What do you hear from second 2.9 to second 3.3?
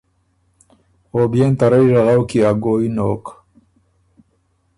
نوک۔